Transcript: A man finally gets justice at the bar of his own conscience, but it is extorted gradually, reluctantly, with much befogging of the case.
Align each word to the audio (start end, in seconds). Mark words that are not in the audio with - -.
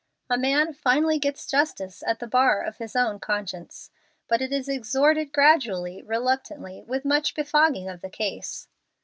A 0.31 0.35
man 0.39 0.73
finally 0.73 1.19
gets 1.19 1.45
justice 1.45 2.01
at 2.07 2.17
the 2.17 2.25
bar 2.25 2.63
of 2.63 2.77
his 2.77 2.95
own 2.95 3.19
conscience, 3.19 3.91
but 4.27 4.41
it 4.41 4.51
is 4.51 4.67
extorted 4.67 5.31
gradually, 5.31 6.01
reluctantly, 6.01 6.81
with 6.81 7.05
much 7.05 7.35
befogging 7.35 7.87
of 7.87 8.01
the 8.01 8.09
case. 8.09 8.67